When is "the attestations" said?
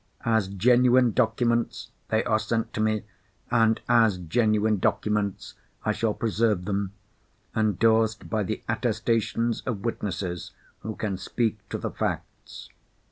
8.41-9.61